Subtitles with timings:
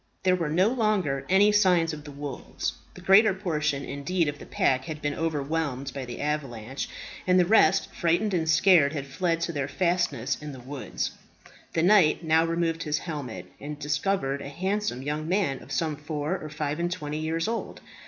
[0.23, 2.73] There were no longer any signs of the wolves.
[2.95, 6.89] The greater portion, indeed, of the pack had been overwhelmed by the avalanche,
[7.27, 11.11] and the rest, frightened and scared, had fled to their fastnesses in the woods.
[11.73, 16.35] The knight now removed his helmet, and discovered a handsome yoking man of some four
[16.35, 17.79] or five and twenty years old.